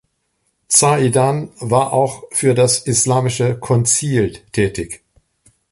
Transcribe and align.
Zaidan 0.67 1.51
war 1.59 1.93
auch 1.93 2.23
für 2.31 2.55
das 2.55 2.79
„Islamische 2.79 3.59
Konzil“ 3.59 4.33
tätig. 4.51 5.03